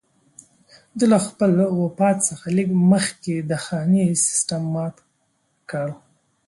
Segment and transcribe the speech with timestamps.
[0.97, 1.51] ده له خپل
[1.81, 4.95] وفات څخه لږ مخکې د خاني سېسټم مات
[5.69, 5.87] کړ.